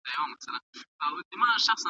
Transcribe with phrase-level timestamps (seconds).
[0.05, 0.59] اندیښنه
[1.15, 1.73] به کمه شي.